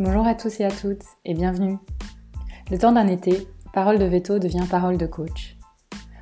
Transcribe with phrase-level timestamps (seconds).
[0.00, 1.76] Bonjour à tous et à toutes et bienvenue.
[2.70, 5.56] Le temps d'un été, Parole de Veto devient Parole de Coach.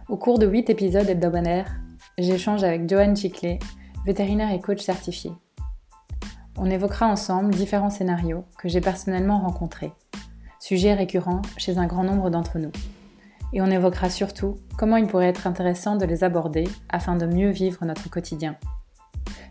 [0.08, 1.76] Au cours de 8 épisodes hebdomadaires,
[2.16, 3.58] j'échange avec Joanne Chiclet,
[4.06, 5.30] vétérinaire et coach certifié.
[6.56, 9.92] On évoquera ensemble différents scénarios que j'ai personnellement rencontrés,
[10.58, 12.72] sujets récurrents chez un grand nombre d'entre nous.
[13.52, 17.50] Et on évoquera surtout comment il pourrait être intéressant de les aborder afin de mieux
[17.50, 18.56] vivre notre quotidien.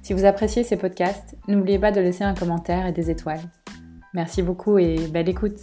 [0.01, 3.51] Si vous appréciez ces podcasts, n'oubliez pas de laisser un commentaire et des étoiles.
[4.15, 5.59] Merci beaucoup et belle écoute.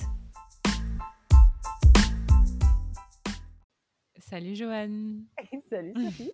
[4.18, 5.24] Salut Joanne.
[5.70, 6.32] Salut Sophie.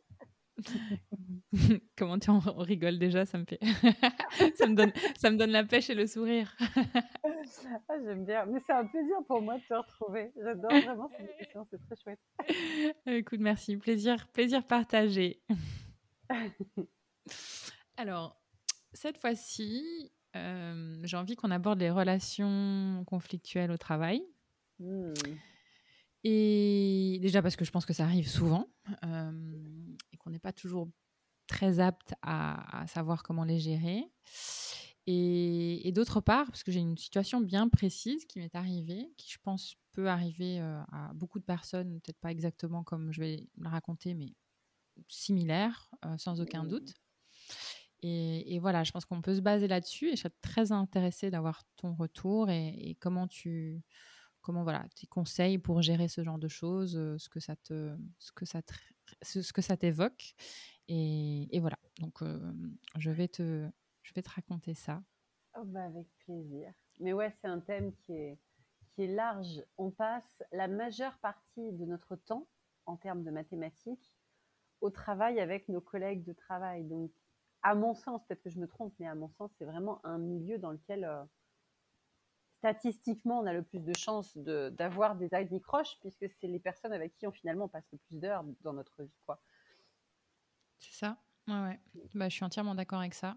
[1.96, 3.60] Comment tu en on rigole déjà, ça me fait
[4.56, 6.52] ça me donne ça me donne la pêche et le sourire.
[6.58, 10.32] ah, j'aime bien, mais c'est un plaisir pour moi de te retrouver.
[10.42, 12.20] J'adore vraiment cette émission, c'est très chouette.
[13.06, 15.40] Écoute, merci, plaisir plaisir partagé.
[17.96, 18.42] Alors,
[18.92, 24.22] cette fois-ci, euh, j'ai envie qu'on aborde les relations conflictuelles au travail.
[24.78, 25.12] Mmh.
[26.24, 28.68] Et déjà parce que je pense que ça arrive souvent
[29.04, 30.88] euh, et qu'on n'est pas toujours
[31.46, 34.04] très apte à, savoir comment les gérer.
[35.06, 39.38] Et, d'autre part, parce que j'ai une situation bien précise qui m'est arrivée, qui je
[39.42, 43.68] pense peut arriver euh, à beaucoup de personnes, peut-être pas exactement comme je vais le
[43.68, 44.34] raconter, mais
[45.08, 46.68] similaire, sans aucun mmh.
[46.68, 46.94] doute.
[48.02, 51.64] Et, voilà, je pense qu'on peut se baser là-dessus et je serais très intéressée d'avoir
[51.76, 53.82] ton retour et, comment tu,
[54.40, 57.96] comment voilà, tes conseils pour gérer ce genre de choses, euh, ce que ça te,
[58.18, 58.60] ce que ça
[59.22, 60.34] ce que ça t'évoque.
[60.86, 62.52] Et, voilà, donc euh,
[62.96, 63.68] je vais te,
[64.02, 65.02] je vais te raconter ça.
[65.56, 66.72] Oh bah avec plaisir.
[67.00, 68.38] Mais ouais, c'est un thème qui est,
[68.90, 69.62] qui est large.
[69.76, 72.46] On passe la majeure partie de notre temps
[72.86, 74.14] en termes de mathématiques
[74.80, 76.84] au travail avec nos collègues de travail.
[76.84, 77.10] Donc
[77.62, 80.18] à mon sens, peut-être que je me trompe, mais à mon sens, c'est vraiment un
[80.18, 81.22] milieu dans lequel euh,
[82.58, 87.16] statistiquement on a le plus de chances d'avoir des anicroches, puisque c'est les personnes avec
[87.16, 89.10] qui on finalement passe le plus d'heures dans notre vie.
[89.26, 89.40] quoi.
[90.78, 91.16] C'est ça.
[91.46, 91.80] Ouais, ouais.
[92.14, 93.36] Bah, je suis entièrement d'accord avec ça.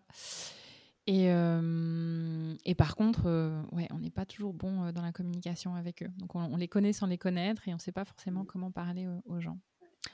[1.08, 5.74] Et, euh, et par contre, euh, ouais, on n'est pas toujours bon dans la communication
[5.74, 6.12] avec eux.
[6.18, 9.08] Donc on, les connaît sans les connaître et on ne sait pas forcément comment parler
[9.26, 9.58] aux gens.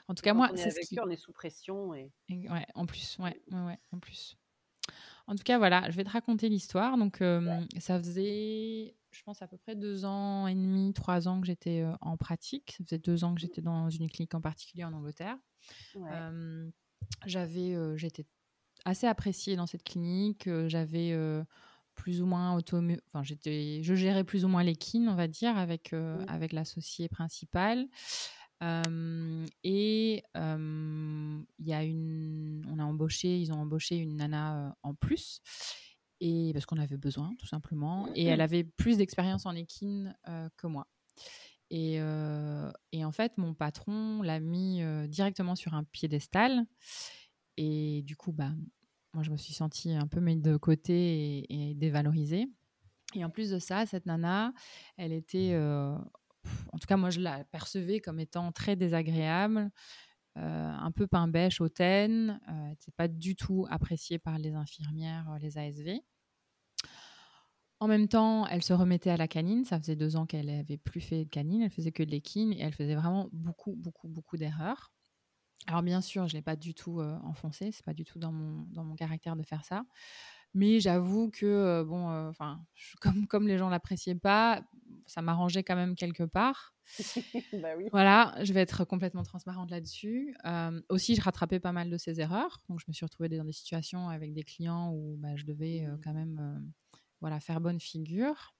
[0.08, 1.00] En tout cas, moi, c'est ce qui...
[1.00, 1.94] on est sous pression.
[1.94, 2.10] Et...
[2.28, 4.36] Ouais, en plus, ouais, ouais, en plus.
[5.26, 6.96] En tout cas, voilà, je vais te raconter l'histoire.
[6.96, 11.40] Donc, euh, ça faisait, je pense, à peu près deux ans et demi, trois ans
[11.40, 12.74] que j'étais euh, en pratique.
[12.76, 15.36] Ça faisait deux ans que j'étais dans une clinique en particulier en Angleterre.
[15.96, 16.70] Euh,
[17.26, 18.24] j'avais, j'étais
[18.86, 20.48] assez appréciée dans cette clinique.
[20.66, 21.14] j'avais
[21.94, 25.28] plus ou moins auto, enfin, j'étais, je gérais plus ou moins les kin, on va
[25.28, 25.92] dire, avec
[26.26, 27.86] avec l'associé principal
[28.60, 35.40] et il y a une, on a embauché, ils ont embauché une nana en plus,
[36.20, 38.42] et parce qu'on avait besoin tout simplement, et elle mmh.
[38.42, 40.16] avait plus d'expérience en équine
[40.56, 40.86] que moi.
[41.70, 41.96] Et,
[42.92, 46.64] et, en fait, mon patron l'a mis directement sur un piédestal,
[47.56, 48.52] et du coup, bah,
[49.14, 52.46] moi, je me suis sentie un peu mise de côté et, et dévalorisée.
[53.14, 54.52] Et en plus de ça, cette nana,
[54.96, 55.54] elle était
[56.72, 59.70] en tout cas, moi, je la percevais comme étant très désagréable,
[60.36, 62.40] euh, un peu pain bêche, hautaine.
[62.48, 66.00] Euh, n'était pas du tout appréciée par les infirmières, euh, les ASV.
[67.80, 69.64] En même temps, elle se remettait à la canine.
[69.64, 71.62] Ça faisait deux ans qu'elle n'avait plus fait de canine.
[71.62, 74.92] Elle faisait que de l'équine et elle faisait vraiment beaucoup, beaucoup, beaucoup d'erreurs.
[75.66, 77.70] Alors bien sûr, je ne l'ai pas du tout euh, enfoncé.
[77.72, 79.84] C'est pas du tout dans mon, dans mon caractère de faire ça.
[80.54, 82.60] Mais j'avoue que, bon, enfin,
[83.00, 84.62] comme, comme les gens l'appréciaient pas,
[85.06, 86.74] ça m'arrangeait quand même quelque part.
[87.52, 87.88] bah oui.
[87.92, 90.34] Voilà, je vais être complètement transparente là-dessus.
[90.88, 92.60] aussi, je rattrapais pas mal de ces erreurs.
[92.68, 95.86] Donc, je me suis retrouvée dans des situations avec des clients où bah, je devais
[95.86, 96.00] mmh.
[96.02, 96.72] quand même
[97.20, 98.54] voilà, faire bonne figure.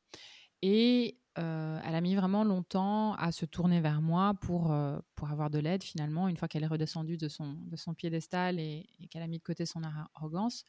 [0.62, 4.75] Et elle a mis vraiment longtemps à se tourner vers moi pour,
[5.15, 6.28] pour avoir de l'aide finalement.
[6.28, 9.38] Une fois qu'elle est redescendue de son, de son piédestal et, et qu'elle a mis
[9.38, 10.64] de côté son arrogance,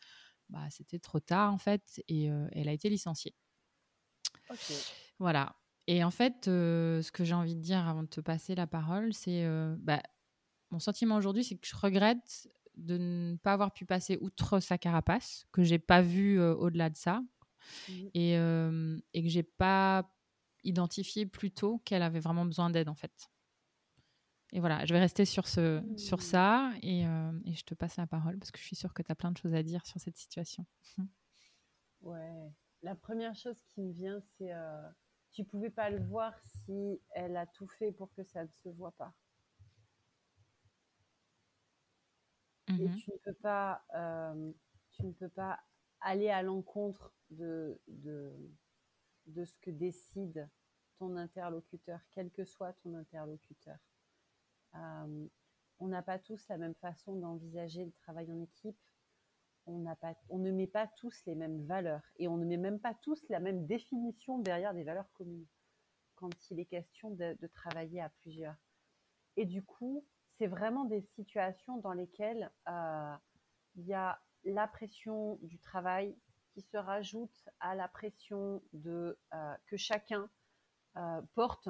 [0.50, 3.36] bah, c'était trop tard en fait et elle a été licenciée.
[5.20, 5.56] Voilà.
[5.88, 9.14] Et en fait, ce que j'ai envie de dire avant de te passer la parole,
[9.14, 9.48] c'est
[9.78, 10.02] bah,
[10.72, 14.78] mon sentiment aujourd'hui, c'est que je regrette de ne pas avoir pu passer outre sa
[14.78, 17.22] carapace, que j'ai pas vu au-delà de ça,
[17.88, 20.10] mmh et, et, que j'ai pas
[20.64, 23.30] identifié plus tôt qu'elle avait vraiment besoin d'aide en fait.
[24.52, 26.22] Et voilà, je vais rester sur, ce, sur mmh.
[26.22, 29.04] ça et, euh, et, je te passe la parole parce que je suis sûre que
[29.04, 30.66] tu as plein de choses à dire sur cette situation.
[32.02, 32.52] ouais,
[32.82, 34.90] la première chose qui me vient, c'est euh,
[35.32, 38.70] tu pouvais pas le voir si elle a tout fait pour que ça ne se
[38.70, 39.14] voit pas.
[42.70, 44.52] Et mmh tu ne peux pas, euh,
[44.92, 45.60] tu ne peux pas
[46.02, 48.32] aller à l'encontre de, de,
[49.26, 50.48] de ce que décide
[50.98, 53.78] ton interlocuteur, quel que soit ton interlocuteur.
[54.76, 55.28] Euh,
[55.80, 58.78] on n'a pas tous la même façon d'envisager le travail en équipe.
[59.66, 62.80] On, pas, on ne met pas tous les mêmes valeurs et on ne met même
[62.80, 65.46] pas tous la même définition derrière des valeurs communes
[66.16, 68.56] quand il est question de, travailler à plusieurs.
[69.38, 70.06] Et du coup,
[70.38, 73.16] c'est vraiment des situations dans lesquelles euh,
[73.76, 76.18] il y a la pression du travail
[76.54, 80.30] qui se rajoute à la pression de, euh, que chacun
[81.36, 81.70] porte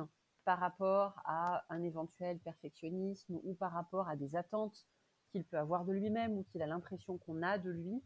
[0.50, 4.88] par rapport à un éventuel perfectionnisme ou par rapport à des attentes
[5.30, 8.02] qu'il peut avoir de lui-même ou qu'il a l'impression qu'on a de lui.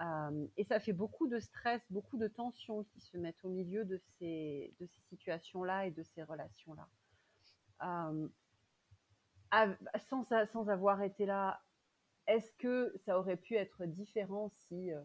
[0.00, 3.84] Euh, et ça fait beaucoup de stress, beaucoup de tensions qui se mettent au milieu
[3.84, 4.72] de ces,
[5.08, 6.88] situations-là et de ces relations-là.
[7.82, 8.28] Euh,
[10.08, 11.60] sans, avoir été là,
[12.28, 15.02] est-ce que ça aurait pu être différent si euh,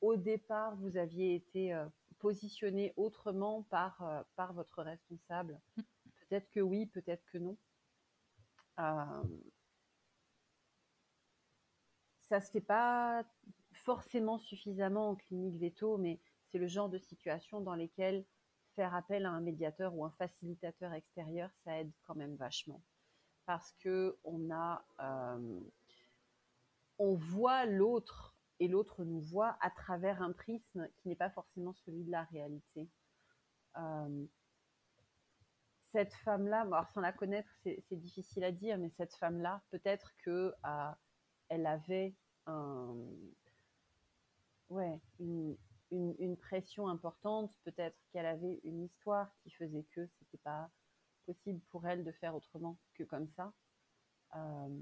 [0.00, 1.76] au départ vous aviez été
[2.20, 5.58] positionné autrement par, par votre responsable?
[6.30, 7.58] Peut-être que oui, peut-être que non.
[8.78, 9.22] Euh,
[12.20, 13.24] ça se fait pas
[13.72, 18.24] forcément suffisamment en clinique veto, mais c'est le genre de situation dans lesquelles
[18.76, 22.80] faire appel à un médiateur ou un facilitateur extérieur, ça aide quand même vachement.
[23.44, 25.60] Parce que on a, euh,
[26.98, 31.72] on voit l'autre et l'autre nous voit à travers un prisme qui n'est pas forcément
[31.72, 32.88] celui de la réalité.
[33.76, 34.26] Euh,
[35.92, 40.54] cette femme-là, alors sans la connaître, c'est difficile à dire, mais cette femme-là, peut-être que
[40.64, 40.90] euh,
[41.48, 42.14] elle avait
[45.18, 50.70] une, pression importante, peut-être qu'elle avait une histoire qui faisait que c'était pas
[51.26, 53.52] possible pour elle de faire autrement que comme ça.
[54.36, 54.80] Euh,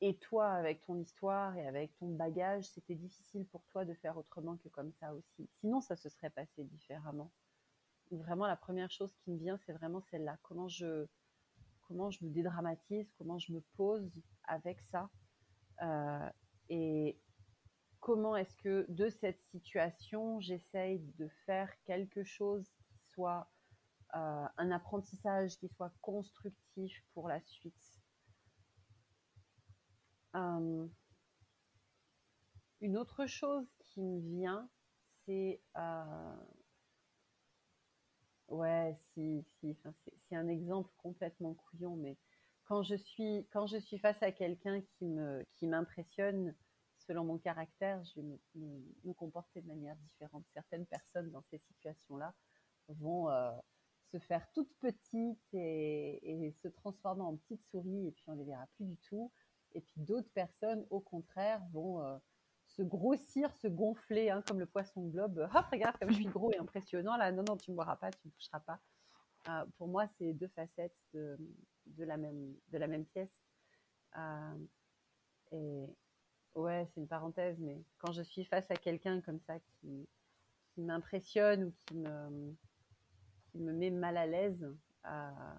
[0.00, 4.16] et toi, avec ton histoire et avec ton bagage, c'était difficile pour toi de faire
[4.16, 5.48] autrement que comme ça aussi.
[5.60, 7.32] Sinon, ça se serait passé différemment
[8.10, 10.38] vraiment la première chose qui me vient, c'est vraiment celle-là.
[10.42, 11.06] Comment je,
[11.82, 14.10] comment je me dédramatise, comment je me pose
[14.44, 15.10] avec ça.
[15.82, 16.30] Euh,
[16.68, 17.18] et
[18.00, 23.50] comment est-ce que de cette situation, j'essaye de faire quelque chose qui soit
[24.14, 28.00] euh, un apprentissage, qui soit constructif pour la suite.
[30.36, 30.86] Euh,
[32.80, 34.68] une autre chose qui me vient,
[35.24, 35.60] c'est
[38.48, 39.76] Ouais, si, si.
[40.28, 42.16] c'est un exemple complètement couillon, mais
[42.64, 46.54] quand je suis, quand je suis face à quelqu'un qui me, qui m'impressionne,
[47.06, 50.44] selon mon caractère, je vais me, comporter de manière différente.
[50.52, 52.34] Certaines personnes dans ces situations-là
[52.88, 53.52] vont euh,
[54.12, 58.44] se faire toutes petites et, et, se transformer en petites souris et puis on les
[58.44, 59.30] verra plus du tout.
[59.72, 62.16] Et puis d'autres personnes, au contraire, vont euh,
[62.76, 65.48] se grossir, se gonfler, hein, comme le poisson globe.
[65.54, 67.16] Hop, regarde comme je suis gros et impressionnant.
[67.16, 68.80] Là, non, non, tu ne boiras pas, tu ne toucheras pas.
[69.48, 71.38] Euh, pour moi, c'est deux facettes de,
[71.98, 73.30] la même, pièce.
[74.16, 74.54] Euh,
[75.52, 75.86] et
[76.54, 80.08] ouais, c'est une parenthèse, mais quand je suis face à quelqu'un comme ça qui,
[80.76, 82.56] m'impressionne ou qui me,
[83.52, 84.66] qui me met mal à l'aise,
[85.06, 85.54] euh,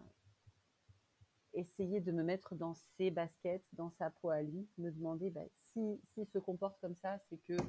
[1.54, 5.46] essayer de me mettre dans ses baskets, dans sa peau à lui, me demander bah,
[5.75, 7.59] s'il si, se comporte comme ça, c'est qu'il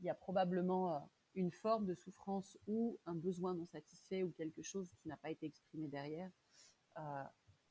[0.00, 0.98] y a probablement euh,
[1.34, 5.30] une forme de souffrance ou un besoin non satisfait ou quelque chose qui n'a pas
[5.30, 6.30] été exprimé derrière.
[6.98, 7.24] Euh,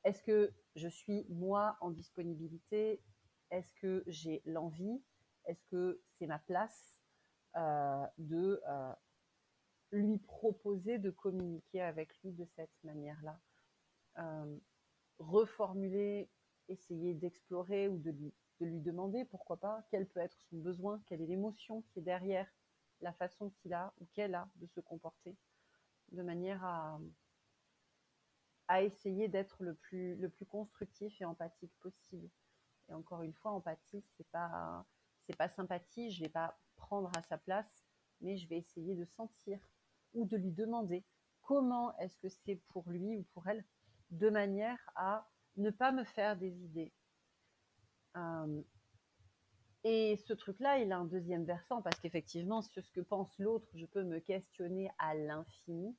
[0.04, 3.02] est-ce que je suis moi en disponibilité?
[3.50, 5.02] Est-ce que j'ai l'envie?
[5.46, 7.00] Est-ce que c'est ma place
[7.56, 8.60] euh, de
[9.92, 13.40] lui proposer de communiquer avec lui de cette manière-là?
[15.18, 16.28] Reformuler,
[16.68, 21.00] essayer d'explorer ou de lui, de lui demander, pourquoi pas, quel peut être son besoin,
[21.06, 22.48] quelle est l'émotion qui est derrière
[23.00, 25.36] la façon qu'il a ou qu'elle a de se comporter,
[26.12, 26.98] de manière à,
[28.82, 32.28] essayer d'être le plus, constructif et empathique possible.
[32.88, 34.84] Et encore une fois, empathie, c'est pas,
[35.38, 37.84] pas sympathie, je vais pas prendre à sa place,
[38.20, 39.58] mais je vais essayer de sentir
[40.14, 41.04] ou de lui demander
[41.42, 43.64] comment est-ce que c'est pour lui ou pour elle
[44.10, 46.92] de manière à ne pas me faire des idées.
[48.16, 48.62] Euh,
[49.84, 53.66] et ce truc-là, il a un deuxième versant parce qu'effectivement, sur ce que pense l'autre,
[53.74, 55.96] je peux me questionner à l'infini.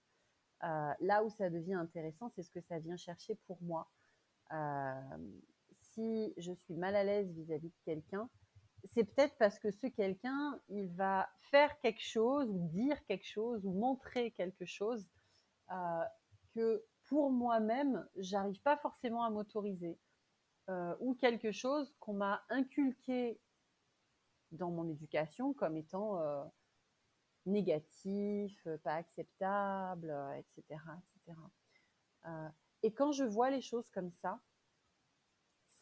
[0.63, 3.89] Euh, là où ça devient intéressant, c'est ce que ça vient chercher pour moi.
[4.51, 4.93] Euh,
[5.79, 8.29] si je suis mal à l'aise vis-à-vis de quelqu'un,
[8.91, 13.65] c'est peut-être parce que ce quelqu'un, il va faire quelque chose ou dire quelque chose
[13.65, 15.07] ou montrer quelque chose
[16.53, 19.97] que pour moi-même, j'arrive pas forcément à m'autoriser.
[20.69, 23.39] Euh, ou quelque chose qu'on m'a inculqué
[24.51, 26.43] dans mon éducation comme étant euh,
[27.45, 30.81] négatif, pas acceptable, etc.
[31.25, 31.39] etc.
[32.83, 34.41] et quand je vois les choses comme ça,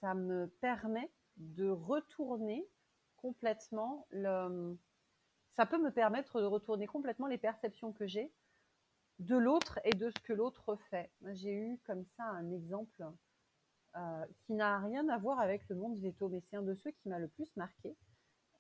[0.01, 2.69] ça me permet de retourner
[3.17, 4.77] complètement le...
[5.55, 8.31] Ça peut me permettre de retourner complètement les perceptions que j'ai
[9.17, 11.11] de l'autre et de ce que l'autre fait.
[11.31, 13.03] J'ai eu comme ça un exemple
[13.97, 16.91] euh, qui n'a rien à voir avec le monde veto, mais c'est un de ceux
[16.91, 17.95] qui m'a le plus marqué.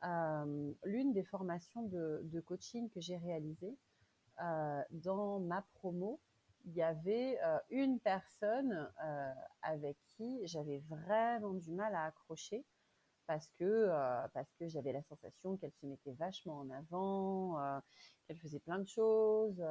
[0.05, 3.75] Euh, l'une des formations de, coaching que j'ai réalisées,
[4.41, 6.21] euh, dans ma promo,
[6.63, 7.37] il y avait
[7.69, 8.89] une personne
[9.61, 12.65] avec qui j'avais vraiment du mal à accrocher
[13.27, 13.87] parce que,
[14.33, 17.59] parce que j'avais la sensation qu'elle se mettait vachement en avant,
[18.25, 19.63] qu'elle faisait plein de choses.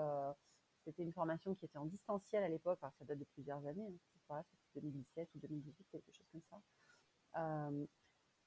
[0.85, 3.89] C'était une formation qui était en distanciel à l'époque, alors ça date de plusieurs années,
[4.31, 4.45] hein,
[4.75, 6.61] 2017 ou 2018, quelque chose comme ça.
[7.41, 7.87] Euh,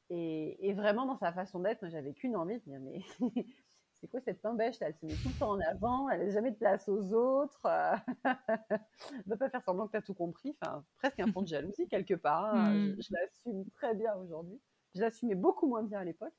[0.09, 3.01] et, vraiment, dans sa façon d'être, moi, j'avais qu'une envie de dire, mais
[3.99, 4.55] c'est quoi cette là?
[4.59, 7.61] Elle se met tout le temps en avant, elle n'a jamais de place aux autres.
[8.25, 10.55] ne va pas faire semblant que tu as tout compris.
[10.61, 12.45] Enfin, presque un fond de jalousie quelque part.
[12.45, 12.73] Hein.
[12.73, 13.01] Je, mm.
[13.01, 14.59] je l'assume très bien aujourd'hui.
[14.95, 16.33] Je l'assumais beaucoup moins bien à l'époque.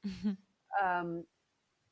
[0.83, 1.23] euh,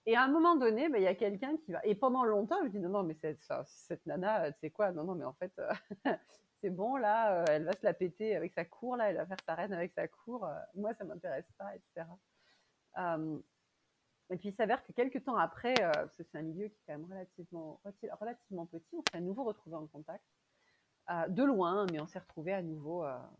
[0.07, 1.85] et à un moment donné, bah, il y a quelqu'un qui va.
[1.85, 4.71] Et pendant longtemps, je me dis non, non, mais cette, cette nana, euh, tu sais
[4.71, 4.93] quoi?
[4.93, 6.15] Non, non, mais en fait, euh,
[6.61, 9.27] c'est bon, là, euh, elle va se la péter avec sa cour, là, elle va
[9.27, 10.49] faire sa reine avec sa cour.
[10.75, 12.07] moi, ça m'intéresse pas, etc.
[14.31, 16.83] et puis, il s'avère que quelques temps après, parce que c'est un milieu qui est
[16.87, 17.81] quand même relativement,
[18.67, 20.25] petit, on s'est à nouveau retrouvé en contact.
[21.29, 23.31] de loin, mais on s'est retrouvé à nouveau à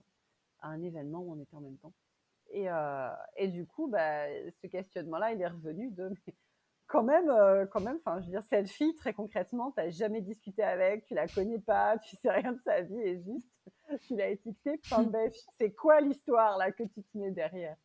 [0.61, 1.95] un événement où on était en même temps.
[2.51, 2.69] Et,
[3.37, 4.27] et du coup, bah,
[4.63, 6.11] ce questionnement-là, il est revenu de
[6.87, 9.91] quand même, euh, quand même, enfin, je veux dire, cette fille, très concrètement, tu n'as
[9.91, 13.49] jamais discuté avec, tu la connais pas, tu sais rien de sa vie, et juste,
[14.07, 14.81] tu l'as étiquetée,
[15.59, 17.77] c'est quoi l'histoire là que tu tenais derrière?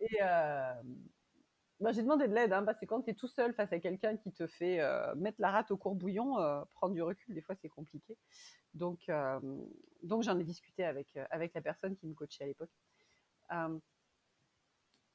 [0.00, 0.74] Et euh,
[1.80, 3.78] bah, j'ai demandé de l'aide, hein, parce que quand tu es tout seul face à
[3.78, 6.36] quelqu'un qui te fait euh, mettre la rate au courbouillon,
[6.74, 8.16] prendre du recul, des fois c'est compliqué.
[8.74, 9.10] Donc,
[10.02, 12.70] donc j'en ai discuté avec, avec la personne qui me coachait à l'époque.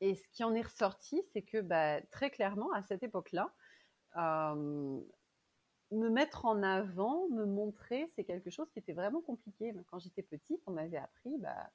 [0.03, 3.49] Et ce qui en est ressorti, c'est que bah, très clairement, à cette époque-là,
[4.17, 4.99] euh,
[5.91, 9.73] me mettre en avant, me montrer, c'est quelque chose qui était vraiment compliqué.
[9.89, 11.69] Quand j'étais petite, on m'avait appris, bah,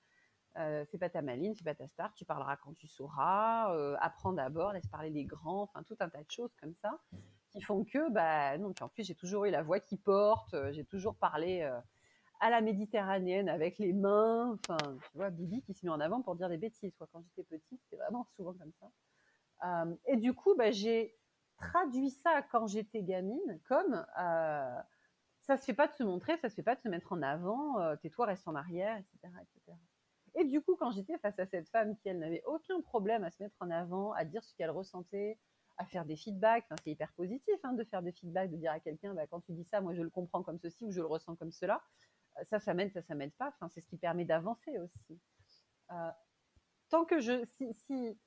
[0.58, 4.34] euh, pas ta maline, fais pas ta star, tu parleras quand tu sauras, euh, apprends
[4.34, 7.00] d'abord, laisse parler les grands, enfin tout un tas de choses comme ça,
[7.48, 10.84] qui font que, bah non, en plus j'ai toujours eu la voix qui porte, j'ai
[10.84, 11.66] toujours parlé
[12.40, 14.56] à la méditerranéenne avec les mains.
[14.68, 16.92] Enfin, tu vois, Bibi qui se met en avant pour dire des bêtises.
[16.98, 18.90] Quand j'étais petite, c'était vraiment souvent comme ça.
[19.64, 21.16] Euh, et du coup, bah, j'ai
[21.56, 24.80] traduit ça quand j'étais gamine comme euh,
[25.40, 27.22] ça se fait pas de se montrer, ça se fait pas de se mettre en
[27.22, 29.76] avant, euh, tais-toi, reste en arrière, etc., etc.
[30.36, 33.30] Et du coup, quand j'étais face à cette femme qui, elle, n'avait aucun problème à
[33.30, 35.38] se mettre en avant, à dire ce qu'elle ressentait,
[35.78, 38.80] à faire des feedbacks, c'est hyper positif hein, de faire des feedbacks, de dire à
[38.80, 41.06] quelqu'un, bah, quand tu dis ça, moi je le comprends comme ceci ou je le
[41.06, 41.82] ressens comme cela
[42.44, 43.48] ça, ça m'aide, ça, ça m'aide pas.
[43.48, 45.20] Enfin, c'est ce qui permet d'avancer aussi.
[45.92, 46.10] Euh,
[46.88, 48.18] tant que je, si,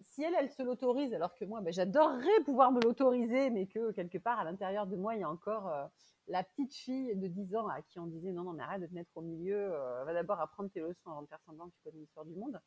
[0.00, 3.92] si, elle, elle se l'autorise, alors que moi, ben, j'adorerais pouvoir me l'autoriser, mais que
[3.92, 5.86] quelque part à l'intérieur de moi, il y a encore euh,
[6.28, 8.86] la petite fille de 10 ans à qui on disait non, non, mais arrête de
[8.86, 11.74] te mettre au milieu, euh, va d'abord apprendre tes leçons avant de faire semblant que
[11.74, 12.60] tu connais l'histoire du monde.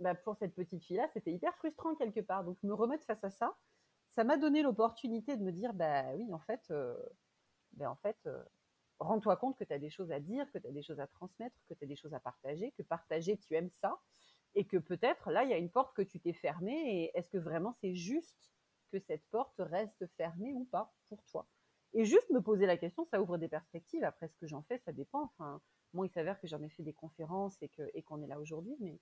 [0.00, 2.44] Ben, pour cette petite fille-là, c'était hyper frustrant quelque part.
[2.44, 3.56] Donc me remettre face à ça,
[4.10, 6.72] ça m'a donné l'opportunité de me dire, bah oui, en fait,
[7.78, 8.44] ben en fait, euh,
[9.00, 11.06] rends-toi compte que tu as des choses à dire, que tu as des choses à
[11.06, 14.00] transmettre, que tu as des choses à partager, que partager, tu aimes ça,
[14.54, 17.30] et que peut-être là, il y a une porte que tu t'es fermée, et est-ce
[17.30, 18.52] que vraiment c'est juste
[18.92, 21.48] que cette porte reste fermée ou pas pour toi?
[21.94, 24.04] Et juste me poser la question, ça ouvre des perspectives.
[24.04, 25.24] Après, ce que j'en fais, ça dépend.
[25.24, 25.62] Enfin,
[25.94, 27.68] moi, il s'avère que j'en ai fait des conférences et
[28.02, 29.00] qu'on et est là aujourd'hui, mais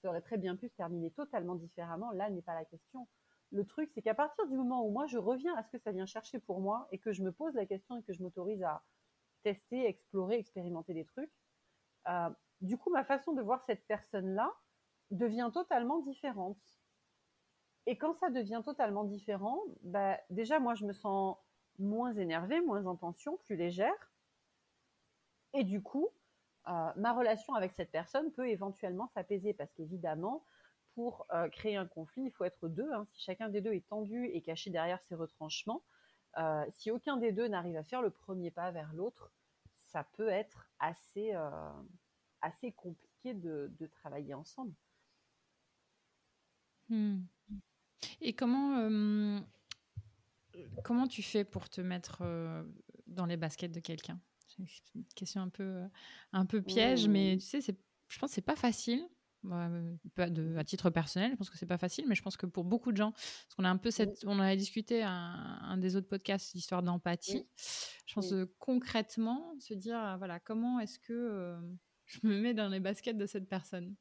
[0.00, 2.12] ça aurait très bien pu se terminer totalement différemment.
[2.12, 3.08] Là n'est pas la question
[3.50, 5.92] le truc, c'est qu'à partir du moment où moi je reviens à ce que ça
[5.92, 8.62] vient chercher pour moi et que je me pose la question et que je m'autorise
[8.62, 8.82] à
[9.42, 11.32] tester, explorer, expérimenter des trucs,
[12.08, 14.52] euh, du coup, ma façon de voir cette personne-là
[15.10, 16.58] devient totalement différente.
[17.86, 21.36] Et quand ça devient totalement différent, bah, déjà, moi, je me sens
[21.78, 24.12] moins énervée, moins en tension, plus légère.
[25.54, 26.08] Et du coup,
[26.68, 30.44] euh, ma relation avec cette personne peut éventuellement s'apaiser parce qu'évidemment,
[30.98, 32.92] pour euh, créer un conflit, il faut être deux.
[32.92, 33.06] Hein.
[33.12, 35.84] Si chacun des deux est tendu et caché derrière ses retranchements,
[36.38, 39.32] euh, si aucun des deux n'arrive à faire le premier pas vers l'autre,
[39.84, 41.70] ça peut être assez, euh,
[42.40, 44.74] assez compliqué de, travailler ensemble.
[46.88, 47.20] Hmm.
[48.20, 48.90] Et comment,
[50.82, 52.24] comment tu fais pour te mettre
[53.06, 54.18] dans les baskets de quelqu'un?
[54.48, 55.84] C'est une question un peu,
[56.32, 57.38] un peu piège, mais hmm.
[57.38, 57.60] tu sais,
[58.08, 59.08] je pense que c'est pas facile
[59.44, 62.64] de, à titre personnel, je pense que c'est pas facile, mais je pense que pour
[62.64, 65.96] beaucoup de gens, parce qu'on a un peu cette, on a discuté un, un des
[65.96, 67.46] autres podcasts, l'histoire d'empathie.
[68.06, 71.56] Je pense concrètement se dire, ah, voilà, comment est-ce que
[72.06, 73.94] je me mets dans les baskets de cette personne?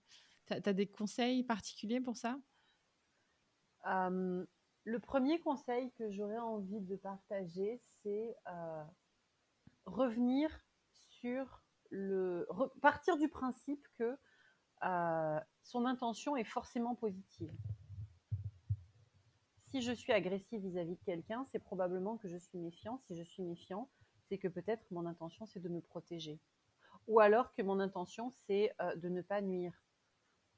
[0.47, 2.39] Tu as, des conseils particuliers pour ça?
[3.85, 8.35] Le premier conseil que j'aurais envie de partager, c'est
[9.85, 10.49] revenir
[11.09, 12.47] sur le.
[12.81, 14.17] partir du principe que
[14.81, 17.51] son intention est forcément positive.
[19.71, 22.97] Si je suis agressive vis-à-vis de quelqu'un, c'est probablement que je suis méfiant.
[23.05, 23.89] Si je suis méfiant,
[24.29, 26.39] c'est que peut-être mon intention, c'est de me protéger.
[27.07, 29.73] Ou alors que mon intention, c'est de ne pas nuire.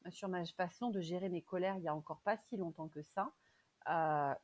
[0.10, 3.02] Sur ma façon de gérer mes colères, il n'y a encore pas si longtemps que
[3.02, 3.34] ça,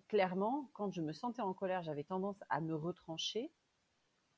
[0.08, 3.52] clairement, quand je me sentais en colère, j'avais tendance à me retrancher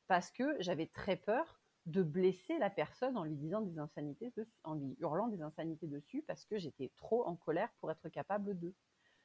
[0.08, 1.57] parce que j'avais très peur
[1.88, 4.34] de blesser la personne en lui disant des insanités,
[4.66, 8.60] en lui hurlant des insanités dessus parce que j'étais trop en colère pour être capable
[8.60, 8.76] de.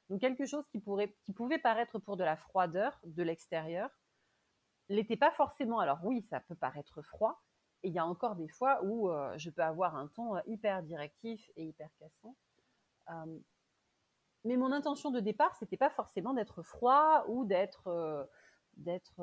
[0.08, 3.90] Donc quelque chose qui, pourrait, qui pouvait paraître pour de la froideur de l'extérieur,
[4.88, 5.80] l'était pas forcément.
[5.80, 7.42] Alors oui, ça peut paraître froid,
[7.82, 10.40] et il y a encore des fois où euh, je peux avoir un ton euh,
[10.46, 12.36] hyper directif et hyper cassant.
[13.10, 13.38] Euh,
[14.44, 18.28] mais mon intention de départ, c'était pas forcément d'être froid ou d'être
[18.76, 19.20] d'être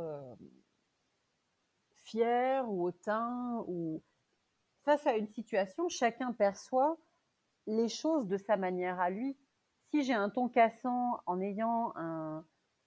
[2.09, 4.01] fier ou hautain ou
[4.83, 6.97] face à une situation, chacun perçoit
[7.67, 9.37] les choses de sa manière à lui.
[9.91, 12.45] Si j'ai un ton cassant en ayant un,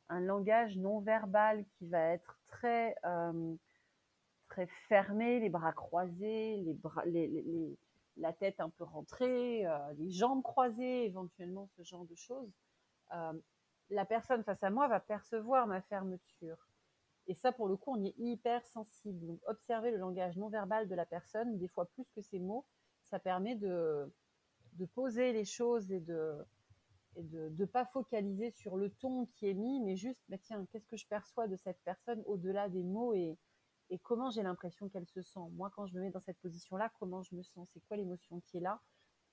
[0.09, 3.55] langage non verbal qui va être très, euh,
[4.49, 6.63] très fermé, les bras croisés,
[8.19, 12.53] la tête un peu rentrée, euh, les jambes croisées, éventuellement ce genre de choses,
[13.15, 13.33] euh,
[13.89, 16.59] la personne face à moi va percevoir ma fermeture.
[17.27, 19.27] Et ça, pour le coup, on y est hyper sensible.
[19.27, 22.65] Donc, observer le langage non verbal de la personne, des fois plus que ses mots,
[23.05, 24.13] ça permet de,
[24.75, 26.37] de poser les choses et de
[27.17, 30.87] de ne pas focaliser sur le ton qui est mis, mais juste, bah, tiens, qu'est-ce
[30.87, 33.39] que je perçois de cette personne au-delà des mots et,
[33.91, 35.41] et comment j'ai l'impression qu'elle se sent?
[35.53, 37.69] Moi, quand je me mets dans cette position-là, comment je me sens?
[37.73, 38.81] C'est quoi l'émotion qui est là?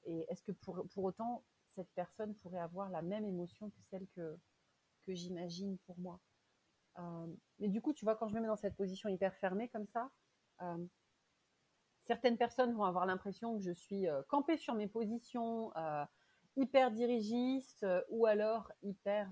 [0.06, 4.08] Et est-ce que pour, pour autant, cette personne pourrait avoir la même émotion que celle
[4.10, 4.38] que,
[5.06, 6.19] que j'imagine pour moi?
[7.60, 9.88] Mais du coup, tu vois, quand je me mets dans cette position hyper fermée comme
[9.88, 10.10] ça,
[10.62, 10.86] euh,
[12.06, 15.71] certaines personnes vont avoir l'impression que je suis euh, campée sur mes positions,
[16.56, 19.32] hyper dirigiste ou alors hyper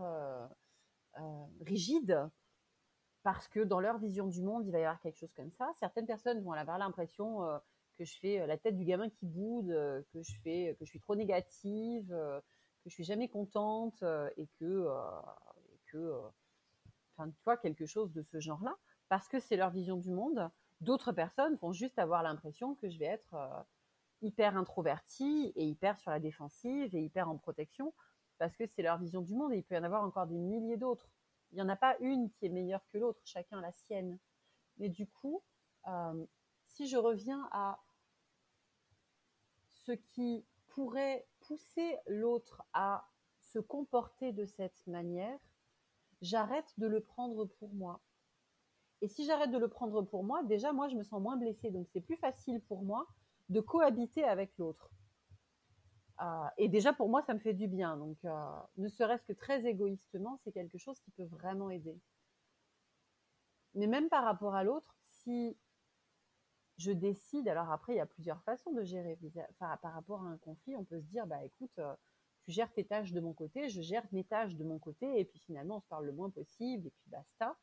[1.62, 2.30] rigide
[3.24, 5.70] parce que dans leur vision du monde, il va y avoir quelque chose comme ça.
[5.80, 7.40] Certaines personnes vont avoir l'impression
[7.98, 9.68] que je fais la tête du gamin qui boude,
[10.14, 14.02] que je fais, que je suis trop négative, que je suis jamais contente
[14.38, 14.88] et que,
[15.74, 16.22] et que
[17.18, 18.76] enfin, tu vois, quelque chose de ce genre-là,
[19.10, 20.50] parce que c'est leur vision du monde.
[20.82, 23.62] D'autres personnes vont juste avoir l'impression que je vais être euh,
[24.22, 27.94] hyper introvertie et hyper sur la défensive et hyper en protection,
[28.38, 30.38] parce que c'est leur vision du monde et il peut y en avoir encore des
[30.38, 31.10] milliers d'autres.
[31.52, 34.20] Il n'y en a pas une qui est meilleure que l'autre, chacun la sienne.
[34.78, 35.42] Mais du coup,
[35.88, 36.26] euh,
[36.66, 37.80] si je reviens à
[39.70, 43.08] ce qui pourrait pousser l'autre à
[43.40, 45.40] se comporter de cette manière,
[46.22, 48.02] j'arrête de le prendre pour moi.
[49.02, 51.70] Et si j'arrête de le prendre pour moi, déjà, moi, je me sens moins blessée.
[51.70, 53.08] Donc, c'est plus facile pour moi
[53.50, 54.90] de cohabiter avec l'autre.
[56.22, 57.96] Euh, et déjà, pour moi, ça me fait du bien.
[57.98, 58.32] Donc, euh,
[58.78, 62.00] ne serait-ce que très égoïstement, c'est quelque chose qui peut vraiment aider.
[63.76, 65.56] Mais même par rapport à l'autre, si
[66.78, 69.20] je décide, alors après, il y a plusieurs façons de gérer.
[69.60, 71.94] par rapport à un conflit, on peut se dire, bah écoute, euh,
[72.48, 75.26] tu gères tes tâches de mon côté, je gère mes tâches de mon côté, et
[75.26, 77.58] puis finalement, on se parle le moins possible, et puis basta.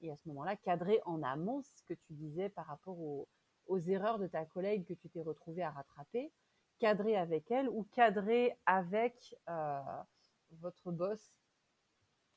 [0.00, 3.26] Et à ce moment-là, cadrer en amont ce que tu disais par rapport aux,
[3.88, 6.32] erreurs de ta collègue que tu t'es retrouvé à rattraper,
[6.78, 9.80] cadrer avec elle ou cadrer avec euh,
[10.52, 11.32] votre boss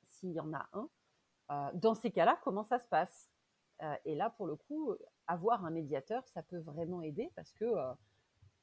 [0.08, 0.90] s'il y en a un.
[1.52, 3.30] Euh, dans ces cas-là, comment ça se passe?
[3.84, 4.96] Euh, Et là, pour le coup,
[5.28, 7.66] avoir un médiateur, ça peut vraiment aider parce que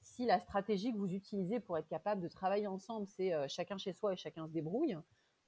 [0.08, 3.78] si la stratégie que vous utilisez pour être capable de travailler ensemble, c'est euh, chacun
[3.78, 4.96] chez soi et chacun se débrouille,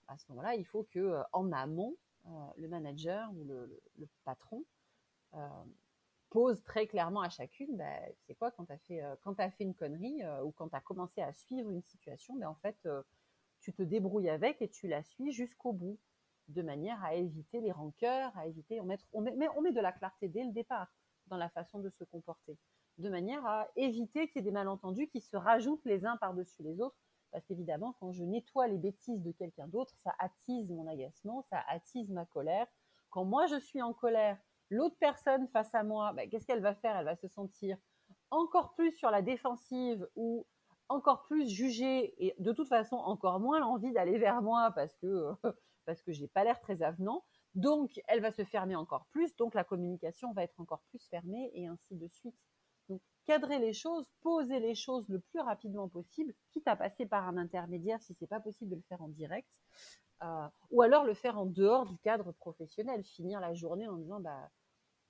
[0.09, 1.97] à ce moment-là, il faut que euh, en amont,
[2.27, 3.81] euh, le manager ou le,
[4.25, 4.65] patron
[6.29, 10.53] pose très clairement à chacune, bah, c'est quoi quand tu as fait une connerie ou
[10.53, 12.89] quand tu as commencé à suivre une situation, ben en fait
[13.61, 15.99] tu te débrouilles avec et tu la suis jusqu'au bout
[16.49, 18.87] de manière à éviter les rancœurs, à éviter on
[19.23, 20.93] met de la clarté dès le départ
[21.27, 22.59] dans la façon de se comporter
[23.01, 26.63] de manière à éviter qu'il y ait des malentendus qui se rajoutent les uns par-dessus
[26.63, 26.97] les autres.
[27.33, 31.63] Parce qu'évidemment, quand je nettoie les bêtises de quelqu'un d'autre, ça attise mon agacement, ça
[31.69, 32.67] attise ma colère.
[33.11, 36.75] Quand moi je suis en colère, l'autre personne face à moi, bah, qu'est-ce qu'elle va
[36.75, 36.97] faire?
[36.97, 37.77] Elle va se sentir
[38.31, 40.47] encore plus sur la défensive ou
[40.89, 45.31] encore plus juger et de toute façon encore moins l'envie d'aller vers moi parce que
[45.87, 47.25] parce que j'ai pas l'air très avenant.
[47.55, 49.35] Donc, elle va se fermer encore plus.
[49.37, 52.37] Donc, la communication va être encore plus fermée et ainsi de suite.
[52.91, 57.29] Donc, cadrer les choses, poser les choses le plus rapidement possible, quitte à passer par
[57.29, 59.49] un intermédiaire si c'est pas possible de le faire en direct,
[60.25, 64.19] euh, ou alors le faire en dehors du cadre professionnel, finir la journée en disant
[64.19, 64.51] bah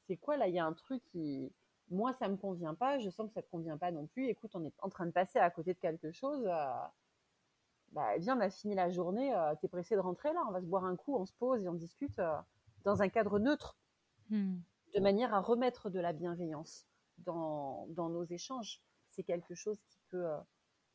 [0.07, 1.51] c'est quoi là, il y a un truc qui
[1.89, 4.29] moi ça me convient pas, je sens que ça te convient pas non plus.
[4.29, 6.47] Écoute, on est en train de passer à côté de quelque chose.
[6.47, 6.73] Euh,
[7.93, 10.53] bah, viens, on a fini la journée, euh, tu es pressé de rentrer là, on
[10.53, 12.21] va se boire un coup, on se pose et on discute
[12.85, 13.79] dans un cadre neutre,
[14.29, 14.59] hmm.
[14.95, 16.90] de manière à remettre de la bienveillance
[17.25, 18.81] dans, nos échanges.
[19.11, 20.39] C'est quelque chose qui peut, euh,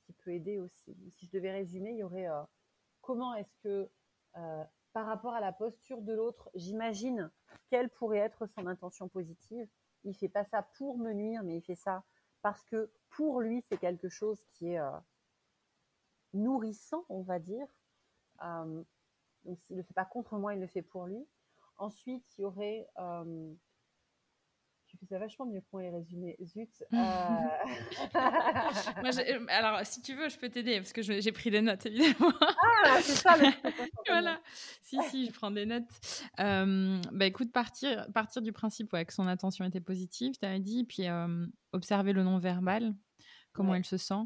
[0.03, 0.95] qui peut aider aussi.
[1.11, 2.27] Si je devais résumer, il y aurait
[3.01, 3.89] comment est-ce que,
[4.93, 7.31] par rapport à la posture de l'autre, j'imagine
[7.69, 9.67] quelle pourrait être son intention positive.
[10.03, 12.03] Il fait pas ça pour me nuire, mais il fait ça
[12.41, 14.79] parce que pour lui, c'est quelque chose qui est
[16.35, 17.67] nourrissant, on va dire.
[18.43, 18.83] Euh,
[19.45, 21.25] donc, s'il ne le fait pas contre moi, il le fait pour lui.
[21.77, 22.87] Ensuite, il y aurait.
[24.95, 26.37] Euh, tu fais ça vachement mieux pour les résumés.
[26.43, 26.83] Zut.
[29.05, 29.45] Euh.
[29.49, 32.31] alors, si tu veux, je peux t'aider parce que j'ai pris des notes, évidemment.
[32.85, 33.47] Ah, c'est ça le
[34.07, 34.39] Voilà.
[34.81, 35.83] Si, si, je prends des notes.
[36.37, 40.83] bah, écoute, partir, partir du principe ouais, que son attention était positive, tu avais dit,
[40.83, 41.05] puis
[41.71, 42.93] observer le non-verbal,
[43.53, 44.23] comment elle se sent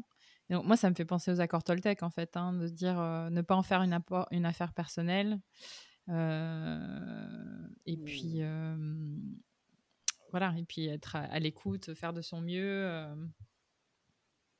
[0.58, 3.40] moi, ça me fait penser aux accords Toltec, en fait, hein, de dire euh, ne
[3.40, 3.98] pas en faire une,
[4.30, 5.40] une affaire personnelle.
[6.08, 9.38] Euh, et puis, mmh.
[10.30, 13.06] Voilà, et puis être à, l'écoute, faire de son mieux.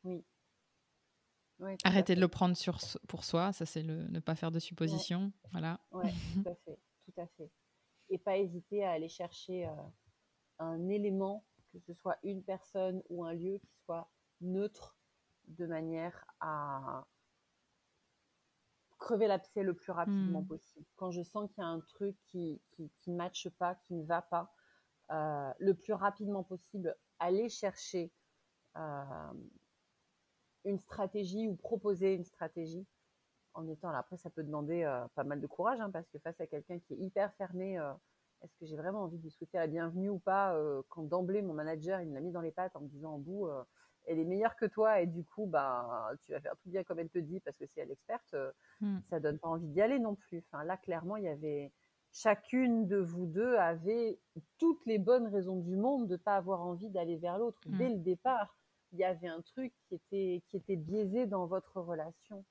[0.05, 0.25] Oui.
[1.85, 5.33] Arrêter de le prendre sur, pour soi, ça c'est le ne pas faire de suppositions.
[5.53, 5.81] Voilà.
[5.93, 7.51] Oui, tout à fait, tout à fait.
[8.09, 9.69] Et pas hésiter à aller chercher
[10.59, 14.97] un élément, que ce soit une personne ou un lieu qui soit neutre
[15.49, 17.07] de manière à
[18.99, 20.47] crever l'abcès le plus rapidement hmm.
[20.47, 20.87] possible.
[20.97, 24.05] Quand je sens qu'il y a un truc qui qui, qui matche pas, qui ne
[24.05, 24.53] va pas,
[25.11, 28.13] euh, le plus rapidement possible, aller chercher
[28.77, 29.33] euh,
[30.65, 32.87] une stratégie ou proposer une stratégie
[33.55, 33.99] en étant là.
[33.99, 36.79] Après, ça peut demander euh, pas mal de courage hein, parce que face à quelqu'un
[36.79, 37.75] qui est hyper fermé,
[38.43, 40.57] est-ce que j'ai vraiment envie de lui souhaiter la bienvenue ou pas
[40.89, 43.19] Quand d'emblée mon manager il me l'a mis dans les pattes en me disant en
[43.19, 43.49] bout
[44.07, 46.99] elle est meilleure que toi et du coup, bah, tu vas faire tout bien comme
[46.99, 48.35] elle te dit parce que c'est elle experte,
[48.81, 48.99] hmm.
[49.11, 50.43] ça donne pas envie d'y aller non plus.
[50.51, 51.73] Enfin, là, clairement, il y avait
[52.13, 54.19] chacune de vous deux avait
[54.59, 57.77] toutes les bonnes raisons du monde de pas avoir envie d'aller vers l'autre hmm.
[57.79, 58.57] dès le départ.
[58.93, 62.45] Il y avait un truc qui était qui était biaisé dans votre relation.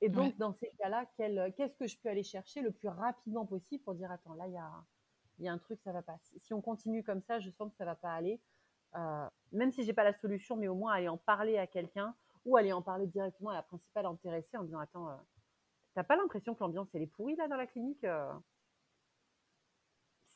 [0.00, 3.82] Et donc, dans ces cas-là, qu'est-ce que je peux aller chercher le plus rapidement possible
[3.82, 4.70] pour dire attends, là, il y a,
[5.38, 6.18] y a un truc, ça va pas.
[6.42, 8.40] Si on continue comme ça, je sens que ça va pas aller.
[8.94, 12.14] Euh, même si j'ai pas la solution, mais au moins aller en parler à quelqu'un
[12.44, 15.16] ou aller en parler directement à la principale intéressée en disant attends, euh,
[15.96, 18.32] t'as pas l'impression que l'ambiance elle est pourrie là dans la clinique euh?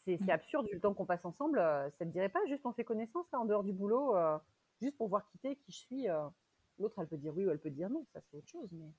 [0.04, 0.30] C'est mm.
[0.30, 1.58] absurde vu le temps qu'on passe ensemble.
[1.58, 4.16] ça te dirait pas juste on fait connaissance là en dehors du boulot,
[4.80, 6.06] juste pour voir quitter qui je suis.
[6.78, 8.90] L'autre elle peut dire oui ou elle peut dire non, ça c'est autre chose, mais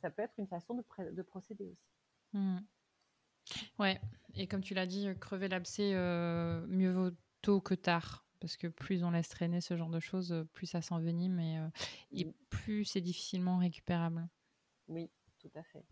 [0.00, 1.92] ça peut être une façon de, de procéder aussi.
[2.32, 2.58] Mm.
[3.78, 4.00] Ouais,
[4.34, 5.92] et comme tu l'as dit, crever l'abcès,
[6.66, 7.10] mieux vaut
[7.42, 10.66] tôt que tard parce que plus on laisse traîner ce genre de choses, euh, plus
[10.66, 11.68] ça s'envenime et, euh,
[12.12, 14.28] et plus c'est difficilement récupérable.
[14.88, 15.08] Oui,
[15.44, 15.84] tout à fait.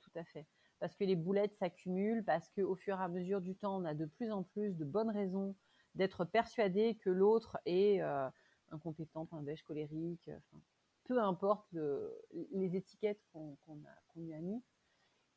[0.00, 0.46] Tout à fait.
[0.80, 3.94] Parce que les boulettes s'accumulent, parce qu'au fur et à mesure du temps, on a
[3.94, 5.54] de plus en plus de bonnes raisons
[5.94, 8.28] d'être persuadé que l'autre est euh,
[8.70, 10.30] incompétent, un bêche colérique,
[11.04, 11.66] peu importe
[12.52, 13.56] les étiquettes qu'on
[14.16, 14.62] lui a mis.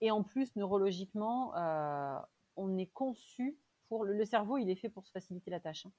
[0.02, 1.54] Et en plus, neurologiquement,
[2.56, 5.86] on est conçu pour le, cerveau, il est fait pour se faciliter la tâche.
[5.86, 5.92] Hein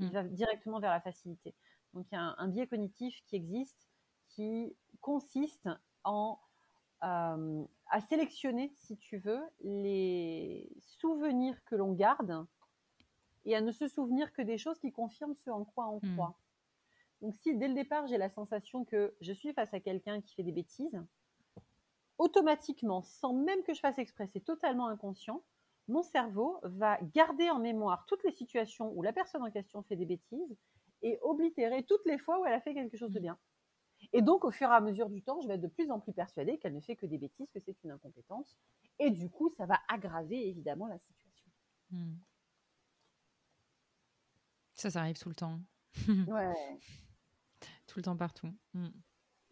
[0.00, 0.10] il mm.
[0.10, 1.54] va directement vers la facilité.
[1.94, 3.88] Donc il y a un, biais cognitif qui existe
[4.28, 5.68] qui consiste
[6.04, 6.38] en
[7.02, 12.46] euh, à sélectionner, si tu veux, les souvenirs que l'on garde
[13.44, 16.14] et à ne se souvenir que des choses qui confirment ce en quoi on mm.
[16.14, 16.38] croit.
[17.22, 20.34] Donc si dès le départ j'ai la sensation que je suis face à quelqu'un qui
[20.34, 21.00] fait des bêtises,
[22.18, 25.42] automatiquement, sans même que je fasse exprès, c'est totalement inconscient,
[25.88, 29.96] mon cerveau va garder en mémoire toutes les situations où la personne en question fait
[29.96, 30.56] des bêtises
[31.02, 33.22] et oblitérer toutes les fois où elle a fait quelque chose de mm.
[33.22, 33.38] bien.
[34.12, 36.00] Et donc, au fur et à mesure du temps, je vais être de plus en
[36.00, 38.56] plus persuadée qu'elle ne fait que des bêtises, que c'est une incompétence.
[38.98, 41.50] Et du coup, ça va aggraver évidemment la situation.
[41.90, 42.14] Mm.
[44.74, 45.60] Ça, ça arrive tout le temps.
[46.08, 46.78] ouais.
[47.86, 48.52] Tout le temps, partout.
[48.74, 48.88] Mm.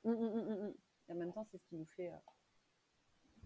[0.04, 2.16] en même temps, c'est ce qui nous fait euh,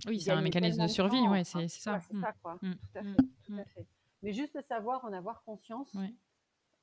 [0.07, 2.01] oui, c'est un mécanisme de survie, ouais, c'est ça.
[2.01, 2.59] c'est ça, quoi.
[2.61, 3.87] Tout, à fait, tout à fait.
[4.23, 6.09] Mais juste le savoir, en avoir conscience, euh,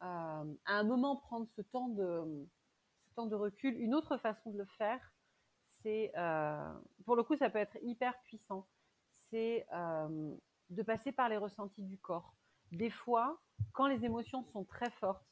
[0.01, 2.47] à un moment prendre ce temps de,
[3.25, 3.75] de recul.
[3.79, 5.13] Une autre façon de le faire,
[5.81, 6.73] c'est, euh,
[7.05, 8.67] pour le coup, ça peut être hyper puissant,
[9.29, 10.35] c'est euh,
[10.69, 12.33] de passer par les ressentis du corps.
[12.71, 13.39] Des fois,
[13.73, 15.25] quand les émotions sont très fortes,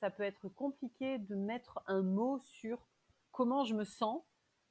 [0.00, 2.86] ça peut être compliqué de mettre un mot sur
[3.32, 4.22] comment je me sens.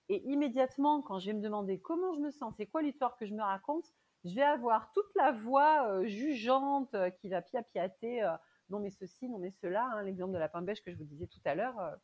[0.09, 3.25] Et immédiatement, quand je vais me demander comment je me sens, c'est quoi l'histoire que
[3.25, 3.91] je me raconte,
[4.23, 8.23] je vais avoir toute la voix euh, jugeante qui va piapiater
[8.69, 9.89] non mais ceci, non mais cela.
[9.93, 11.95] Hein, l'exemple de la pain que je vous disais tout à l'heure, euh,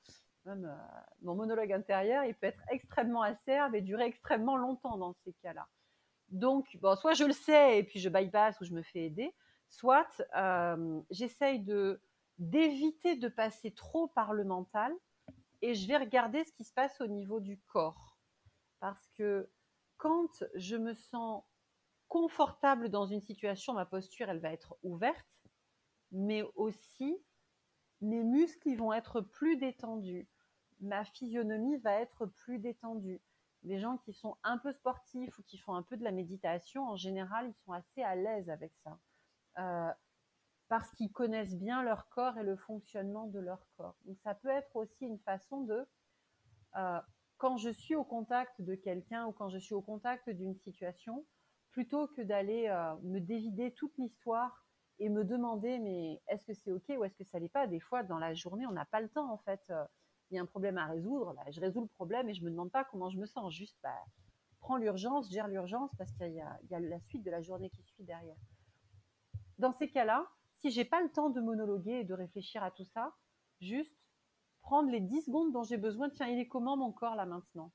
[0.46, 5.14] même euh, mon monologue intérieur, il peut être extrêmement acerbe et durer extrêmement longtemps dans
[5.24, 5.68] ces cas-là.
[6.30, 9.34] Donc, bon, soit je le sais et puis je bypass ou je me fais aider,
[9.70, 11.66] soit euh, j'essaye
[12.38, 14.94] d'éviter de passer trop par le mental
[15.62, 18.18] et je vais regarder ce qui se passe au niveau du corps.
[18.80, 19.50] Parce que
[19.98, 21.44] quand je me sens
[22.08, 25.26] confortable dans une situation, ma posture, elle va être ouverte
[26.14, 27.18] mais aussi
[28.02, 30.28] mes muscles vont être plus détendus,
[30.84, 33.22] ma physionomie va être plus détendue.
[33.64, 36.88] Les gens qui sont un peu sportifs ou qui font un peu de la méditation,
[36.88, 39.00] en général, ils sont assez à l'aise avec ça.
[39.60, 39.92] Euh,
[40.68, 43.96] parce qu'ils connaissent bien leur corps et le fonctionnement de leur corps.
[44.06, 45.86] Donc ça peut être aussi une façon de,
[46.76, 47.00] euh,
[47.38, 51.26] quand je suis au contact de quelqu'un ou quand je suis au contact d'une situation,
[51.72, 54.66] plutôt que d'aller euh, me dévider toute l'histoire
[55.00, 57.68] et me demander mais est-ce que c'est ok ou est-ce que ça l'est pas?
[57.68, 59.72] Des fois dans la journée on n'a pas le temps en fait.
[60.34, 62.50] Il y a un problème à résoudre, bah, je résous le problème et je me
[62.50, 63.54] demande pas comment je me sens.
[63.54, 64.04] Juste bah,
[64.62, 68.04] prends l'urgence, gère l'urgence parce qu'il y, a la suite de la journée qui suit
[68.04, 68.36] derrière.
[69.60, 72.84] Dans ces cas-là, si j'ai pas le temps de monologuer et de réfléchir à tout
[72.84, 73.14] ça,
[73.62, 73.96] juste
[74.64, 76.10] prendre les 10 secondes dont j'ai besoin.
[76.10, 77.72] Tiens, il est comment mon corps là maintenant?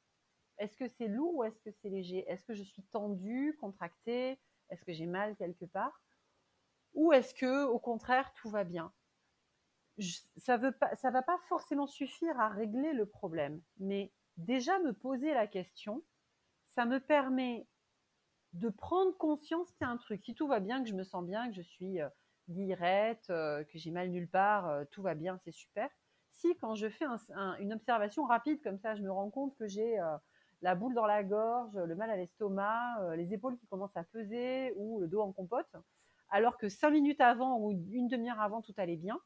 [0.58, 2.24] Est-ce que c'est lourd ou est-ce que c'est léger?
[2.28, 4.40] Est-ce que je suis tendue, contractée?
[4.70, 6.02] Est-ce que j'ai mal quelque part?
[6.94, 8.92] Ou est-ce que, au contraire, tout va bien?
[10.36, 15.46] Ça ne va pas forcément suffire à régler le problème, mais déjà me poser la
[15.46, 16.02] question,
[16.66, 17.66] ça me permet
[18.52, 20.22] de prendre conscience qu'il y a un truc.
[20.24, 22.08] Si tout va bien, que je me sens bien, que je suis euh,
[23.30, 25.90] euh que j'ai mal nulle part, euh, tout va bien, c'est super.
[26.30, 27.04] Si quand je fais
[27.58, 30.16] une observation rapide comme ça, je me rends compte que j'ai euh,
[30.62, 34.72] la boule dans la gorge, le mal à l'estomac, les épaules qui commencent à peser
[34.76, 35.74] ou le dos en compote,
[36.30, 39.18] alors que cinq minutes avant ou une demi-heure avant, tout allait bien.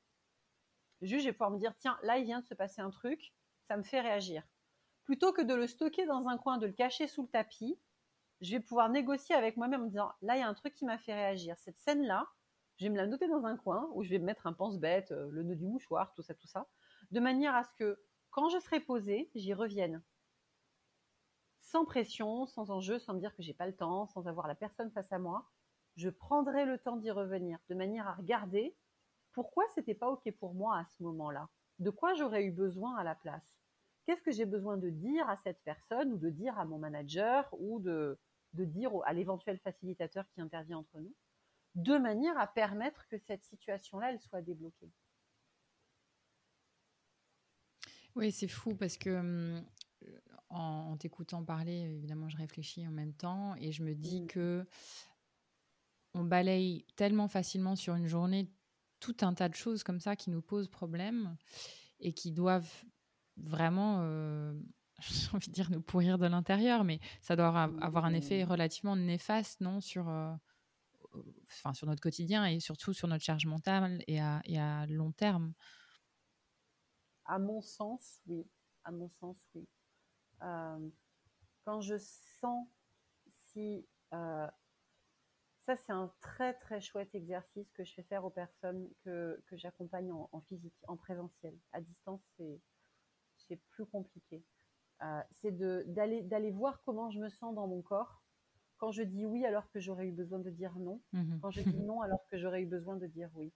[1.02, 3.34] Juste, je vais pouvoir me dire, tiens, là, il vient de se passer un truc,
[3.68, 4.44] ça me fait réagir.
[5.04, 7.76] Plutôt que de le stocker dans un coin, de le cacher sous le tapis,
[8.40, 10.74] je vais pouvoir négocier avec moi-même en me disant, là, il y a un truc
[10.74, 11.58] qui m'a fait réagir.
[11.58, 12.28] Cette scène-là,
[12.76, 15.28] je vais me la noter dans un coin où je vais mettre un pense-bête, euh,
[15.30, 16.68] le nœud du mouchoir, tout ça, tout ça,
[17.10, 20.02] de manière à ce que quand je serai posée, j'y revienne.
[21.60, 24.54] Sans pression, sans enjeu, sans me dire que j'ai pas le temps, sans avoir la
[24.54, 25.50] personne face à moi,
[25.96, 28.76] je prendrai le temps d'y revenir, de manière à regarder
[29.32, 33.04] pourquoi c'était pas ok pour moi à ce moment-là, de quoi j'aurais eu besoin à
[33.04, 33.56] la place,
[34.04, 37.48] qu'est-ce que j'ai besoin de dire à cette personne ou de dire à mon manager
[37.58, 38.18] ou de,
[38.54, 41.14] de dire à l'éventuel facilitateur qui intervient entre nous,
[41.74, 44.90] de manière à permettre que cette situation-là, elle soit débloquée.
[48.14, 49.64] Oui, c'est fou parce que hum,
[50.50, 54.26] en, t'écoutant parler, évidemment, je réfléchis en même temps et je me dis mmh.
[54.26, 54.66] que
[56.14, 58.50] on balaye tellement facilement sur une journée
[59.02, 61.36] tout un tas de choses comme ça qui nous posent problème
[61.98, 62.84] et qui doivent
[63.36, 64.54] vraiment, euh,
[65.00, 68.94] j'ai envie de dire, nous pourrir de l'intérieur, mais ça doit avoir un effet relativement
[68.94, 70.32] néfaste, non, sur, euh,
[71.50, 75.10] enfin, sur notre quotidien et surtout sur notre charge mentale et à, et à long
[75.10, 75.52] terme.
[77.24, 78.46] À mon sens, oui.
[78.84, 79.66] À mon sens, oui.
[80.42, 80.88] Euh,
[81.64, 82.68] quand je sens
[83.52, 83.84] si
[85.66, 89.56] ça, c'est un très très chouette exercice que je fais faire aux personnes que, que
[89.56, 91.54] j'accompagne en, physique, en présentiel.
[91.72, 92.60] À distance, c'est,
[93.70, 94.42] plus compliqué.
[95.02, 98.22] Euh, c'est d'aller, voir comment je me sens dans mon corps
[98.78, 101.60] quand je dis oui alors que j'aurais eu besoin de dire non, mmh quand je
[101.60, 103.52] dis non alors que j'aurais eu besoin de dire oui.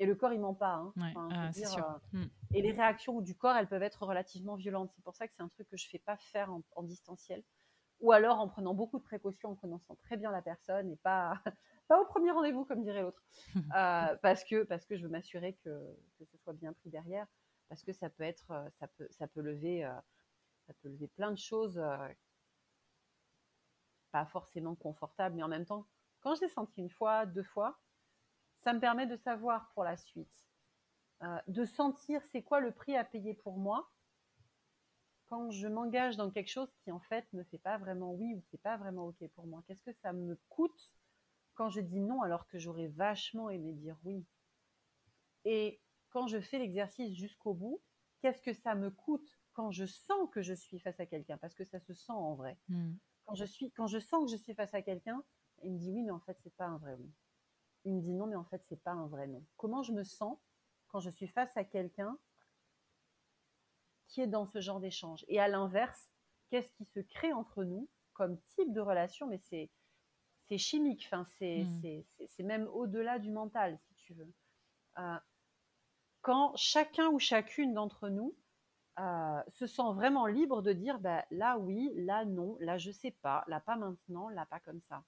[0.00, 0.74] Et le corps, il ment pas.
[0.74, 0.92] Hein.
[1.14, 2.24] Ah, euh, mmh.
[2.54, 4.90] Et les réactions du corps, elles peuvent être relativement violentes.
[4.96, 7.44] C'est pour ça que c'est un truc que je fais pas faire en, en distanciel
[8.04, 11.40] ou alors en prenant beaucoup de précautions, en connaissant très bien la personne et pas,
[11.88, 13.24] pas au premier rendez-vous, comme dirait l'autre,
[13.56, 17.26] euh, parce, que, parce que je veux m'assurer que, que, ce soit bien pris derrière,
[17.70, 19.94] parce que ça peut être, euh, ça peut, ça peut lever, euh,
[20.66, 21.82] ça peut lever plein de choses,
[24.12, 25.86] pas forcément confortables, mais en même temps,
[26.20, 27.80] quand je l'ai senti une fois, deux fois,
[28.64, 30.46] ça me permet de savoir pour la suite,
[31.48, 33.90] de sentir c'est quoi le prix à payer pour moi
[35.34, 38.40] quand je m'engage dans quelque chose qui en fait ne fait pas vraiment oui ou
[38.42, 40.94] qui n'est pas vraiment ok pour moi Qu'est-ce que ça me coûte
[41.54, 44.24] quand je dis non alors que j'aurais vachement aimé dire oui?
[45.44, 47.82] Et quand je fais l'exercice jusqu'au bout,
[48.20, 51.54] qu'est-ce que ça me coûte quand je sens que je suis face à quelqu'un, parce
[51.54, 52.56] que ça se sent en vrai.
[52.68, 52.94] Hmm.
[53.24, 55.20] Quand je suis, quand je sens que je suis face à quelqu'un,
[55.64, 57.10] il me dit oui, mais en fait, c'est pas un vrai oui.
[57.84, 59.44] Il me dit non, mais en fait, c'est pas un vrai non.
[59.56, 60.38] Comment je me sens
[60.88, 62.16] quand je suis face à quelqu'un
[64.14, 66.08] qui est dans ce genre d'échange Et à l'inverse,
[66.48, 69.26] qu'est-ce qui se crée entre nous comme type de relation?
[69.26, 69.70] Mais c'est
[70.46, 72.02] c'est chimique, enfin, hmm.
[72.28, 74.30] c'est même au-delà du mental, si tu veux.
[74.98, 75.16] Euh,
[76.20, 78.36] quand chacun ou chacune d'entre nous
[79.00, 83.10] euh, se sent vraiment libre de dire bah, là oui, là non, là je sais
[83.22, 85.02] pas, là pas maintenant, là pas comme ça.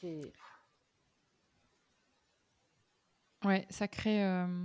[0.00, 0.20] C'est.
[3.46, 4.24] Ouais, ça crée.
[4.24, 4.64] Euh,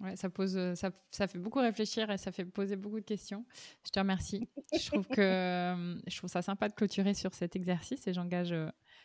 [0.00, 3.04] ouais, ça pose, euh, ça, ça, fait beaucoup réfléchir et ça fait poser beaucoup de
[3.04, 3.44] questions.
[3.84, 4.48] Je te remercie.
[4.72, 8.54] je trouve que je trouve ça sympa de clôturer sur cet exercice et j'engage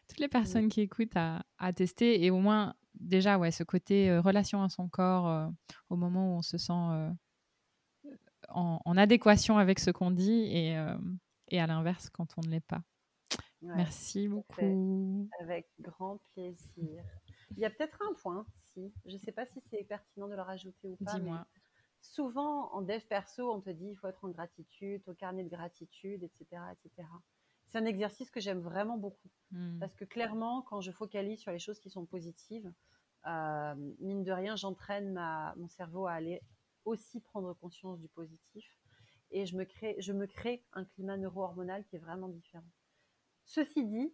[0.07, 4.09] toutes les personnes qui écoutent à, à, tester et au moins déjà, ouais, ce côté
[4.09, 5.47] euh, relation à son corps euh,
[5.89, 7.09] au moment où on se sent euh,
[8.49, 10.75] en, adéquation avec ce qu'on dit et,
[11.49, 12.81] et à l'inverse quand on ne l'est pas.
[13.61, 15.29] Merci beaucoup.
[15.39, 17.03] Avec grand plaisir.
[17.51, 20.41] Il y a peut-être un point, Je ne sais pas si c'est pertinent de le
[20.41, 21.13] rajouter ou pas.
[21.15, 21.45] Dis-moi.
[22.01, 25.49] Souvent, en dev perso, on te dit il faut être en gratitude, au carnet de
[25.49, 26.61] gratitude, etc.
[26.71, 27.07] etc.
[27.69, 29.29] C'est un exercice que j'aime vraiment beaucoup.
[29.51, 29.79] Hmm.
[29.79, 32.73] Parce que clairement, quand je focalise sur les choses qui sont positives,
[33.27, 35.13] euh, mine de rien, j'entraîne
[35.57, 36.41] mon cerveau à aller
[36.85, 38.65] aussi prendre conscience du positif.
[39.29, 42.65] Et je me crée, je me crée un climat neuro-hormonal qui est vraiment différent.
[43.45, 44.13] Ceci dit,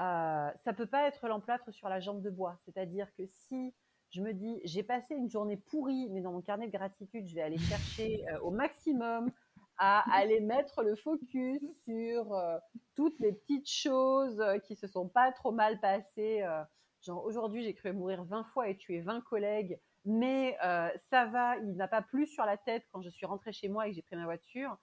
[0.00, 2.58] euh, ça peut pas être l'emplâtre sur la jambe de bois.
[2.64, 3.74] C'est-à-dire que si
[4.10, 7.34] je me dis, j'ai passé une journée pourrie, mais dans mon carnet de gratitude, je
[7.34, 9.30] vais aller chercher euh, au maximum
[9.78, 12.58] à aller mettre le focus sur euh,
[12.94, 16.42] toutes les petites choses qui se sont pas trop mal passées.
[16.42, 16.62] Euh,
[17.02, 21.56] genre aujourd'hui j'ai cru mourir 20 fois et tuer 20 collègues, mais euh, ça va,
[21.58, 23.96] il n'a pas plu sur la tête quand je suis rentrée chez moi et que
[23.96, 24.76] j'ai pris ma voiture.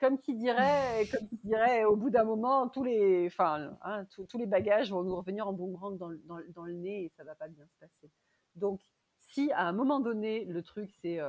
[0.00, 4.38] Comme qui dirait, comme qui dirait, au bout d'un moment, tous les, enfin, hein, tous
[4.38, 7.34] les bagages vont nous revenir en boomerang dans, dans, dans, le nez et ça va
[7.34, 8.10] pas bien se passer.
[8.54, 8.80] Donc,
[9.18, 11.20] si à un moment donné le truc c'est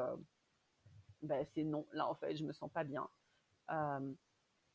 [1.22, 1.86] ben, c'est non.
[1.94, 3.10] Là, en fait, je me sens pas bien.
[3.72, 4.14] Euh,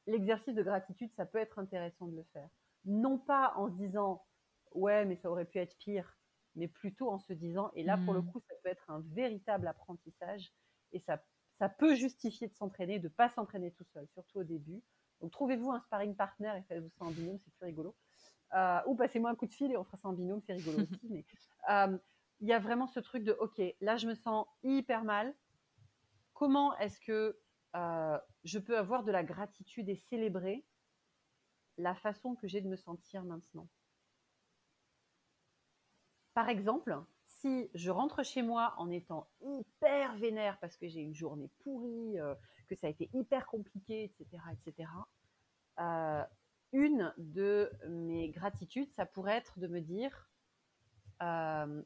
[0.07, 2.48] l'exercice de gratitude, ça peut être intéressant de le faire.
[2.85, 4.24] Non pas en se disant,
[4.72, 6.18] ouais, mais ça aurait pu être pire,
[6.54, 8.30] mais plutôt en se disant, et là, pour le hmm.
[8.30, 10.52] coup, ça peut être un véritable apprentissage,
[10.92, 11.22] et ça,
[11.58, 14.82] ça peut justifier de s'entraîner, de pas s'entraîner tout seul, surtout au début.
[15.20, 17.94] Donc, trouvez-vous un sparring partner et faites-vous ça en binôme, c'est plus rigolo.
[18.54, 20.78] Euh, ou passez-moi un coup de fil et on fera ça en binôme, c'est rigolo
[20.80, 21.00] aussi.
[21.10, 21.24] Mais
[21.70, 21.96] euh,
[22.40, 25.34] il y a vraiment ce truc de, ok, là, je me sens hyper mal,
[26.32, 27.38] comment est-ce que
[27.76, 30.64] euh, je peux avoir de la gratitude et célébrer
[31.78, 33.68] la façon que j'ai de me sentir maintenant?
[36.34, 37.00] Par exemple,
[37.44, 42.18] si je rentre chez moi en étant hyper vénère parce que j'ai une journée pourrie,
[42.18, 42.35] euh,
[42.68, 44.88] que ça a été hyper compliqué, etc., etc.,
[45.80, 46.24] euh,
[46.72, 50.30] une de mes gratitudes, ça pourrait être de me dire,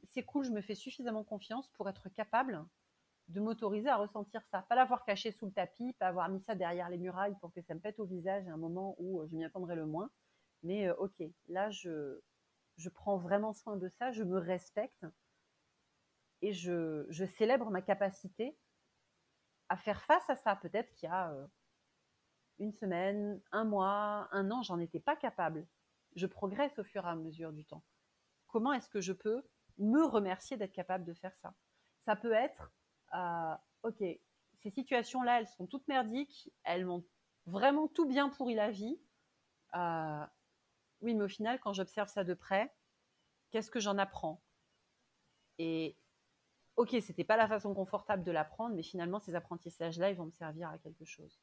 [0.04, 2.64] c'est cool, je me fais suffisamment confiance pour être capable
[3.26, 4.62] de m'autoriser à ressentir ça.
[4.62, 7.60] Pas l'avoir caché sous le tapis, pas avoir mis ça derrière les murailles pour que
[7.60, 10.10] ça me pète au visage à un moment où euh, je m'y attendrai le moins.
[10.62, 12.20] Mais euh, ok, là, je,
[12.76, 15.04] je prends vraiment soin de ça, je me respecte
[16.42, 18.56] et je, célèbre ma capacité
[19.68, 20.56] à faire face à ça.
[20.56, 21.46] Peut-être qu'il y a euh,
[22.58, 25.66] une semaine, un mois, un an, j'en étais pas capable.
[26.16, 27.84] Je progresse au fur et à mesure du temps.
[28.46, 29.42] Comment est-ce que je peux
[29.78, 31.54] me remercier d'être capable de faire ça?
[32.04, 32.72] Ça peut être
[33.14, 34.02] euh, ok,
[34.62, 37.04] ces situations-là, elles sont toutes merdiques, elles m'ont
[37.46, 38.98] vraiment tout bien pourri la vie.
[39.74, 40.26] Euh,
[41.00, 42.72] oui, mais au final, quand j'observe ça de près,
[43.50, 44.42] qu'est-ce que j'en apprends?
[46.78, 50.32] Ok, c'était pas la façon confortable de l'apprendre, mais finalement, ces apprentissages-là, ils vont me
[50.32, 51.40] servir à quelque chose.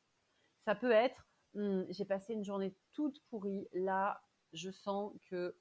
[0.64, 4.22] Ça peut être, hmm, j'ai passé une journée toute pourrie, là,
[4.54, 5.58] je sens que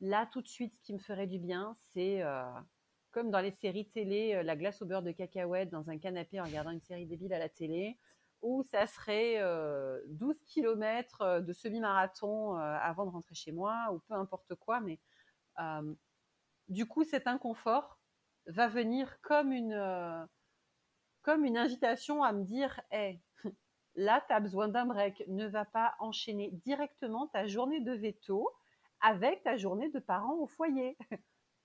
[0.00, 2.44] là, tout de suite, ce qui me ferait du bien, c'est euh,
[3.10, 6.40] comme dans les séries télé, euh, la glace au beurre de cacahuète dans un canapé
[6.40, 7.98] en regardant une série débile à la télé,
[8.42, 9.34] ou ça serait
[10.06, 15.00] 12 euh, km de semi-marathon avant de rentrer chez moi, ou peu importe quoi, mais
[16.68, 17.99] du coup, cet inconfort
[18.46, 20.28] va venir comme une,
[21.22, 23.20] comme une invitation à me dire, hé,
[23.94, 28.50] là, tu as besoin d'un break, ne va pas enchaîner directement ta journée de veto
[29.00, 30.96] avec ta journée de parents au foyer.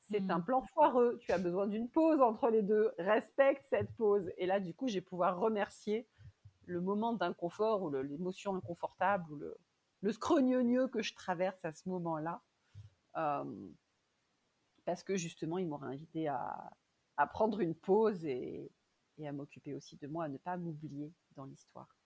[0.09, 0.45] c'est un mmh.
[0.45, 4.31] plan foireux, tu as besoin d'une pause entre les deux, respecte cette pause.
[4.37, 6.07] Et là, du coup, je vais pouvoir remercier
[6.65, 9.57] le moment d'inconfort ou l'émotion inconfortable ou le,
[10.01, 12.41] le scrognonieux que je traverse à ce moment-là.
[13.17, 13.43] Euh,
[14.85, 16.71] parce que justement, il m'aurait invité à,
[17.33, 18.71] prendre une pause et,
[19.23, 21.97] à m'occuper aussi de moi, à ne pas m'oublier dans l'histoire.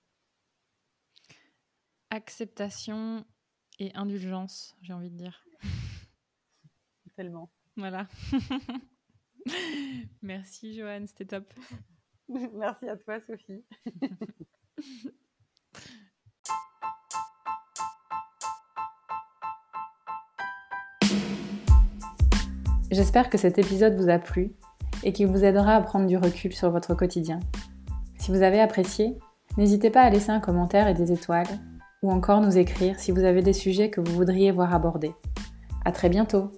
[2.09, 3.25] Acceptation
[3.77, 5.45] et indulgence, j'ai envie de dire.
[7.15, 7.51] Tellement.
[7.75, 8.07] Voilà.
[10.21, 11.53] Merci Joanne, c'était top.
[12.53, 13.63] Merci à toi Sophie.
[22.91, 24.51] J'espère que cet épisode vous a plu
[25.03, 27.39] et qu'il vous aidera à prendre du recul sur votre quotidien.
[28.17, 29.17] Si vous avez apprécié,
[29.57, 31.47] n'hésitez pas à laisser un commentaire et des étoiles,
[32.01, 35.13] ou encore nous écrire si vous avez des sujets que vous voudriez voir abordés.
[35.85, 36.51] À très bientôt!